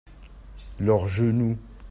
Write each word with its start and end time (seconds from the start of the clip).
leur 0.79 1.05
genou. 1.05 1.59